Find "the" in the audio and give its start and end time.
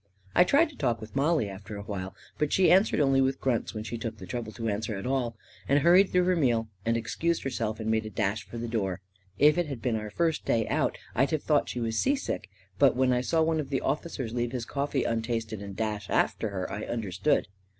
4.17-4.25, 8.57-8.67, 13.69-13.81